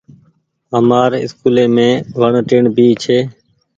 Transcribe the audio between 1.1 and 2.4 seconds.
اسڪولي مين وڻ